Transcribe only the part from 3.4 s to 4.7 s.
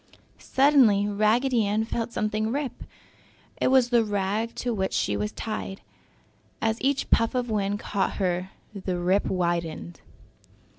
It was the rag